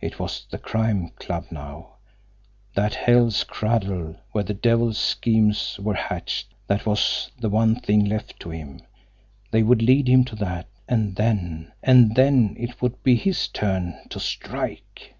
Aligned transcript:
It 0.00 0.20
was 0.20 0.46
the 0.48 0.58
Crime 0.58 1.08
Club 1.18 1.46
now, 1.50 1.94
that 2.76 2.94
hell's 2.94 3.42
cradle 3.42 4.14
where 4.30 4.44
their 4.44 4.54
devil's 4.54 4.98
schemes 4.98 5.80
were 5.80 5.94
hatched, 5.94 6.46
that 6.68 6.86
was 6.86 7.32
the 7.40 7.48
one 7.48 7.74
thing 7.80 8.04
left 8.04 8.38
to 8.38 8.50
him; 8.50 8.82
they 9.50 9.64
would 9.64 9.82
lead 9.82 10.06
him 10.08 10.24
to 10.26 10.36
that, 10.36 10.68
and 10.88 11.16
then 11.16 11.72
and 11.82 12.14
then 12.14 12.54
it 12.56 12.80
would 12.80 13.02
be 13.02 13.16
his 13.16 13.48
turn 13.48 13.98
to 14.10 14.20
STRIKE! 14.20 15.16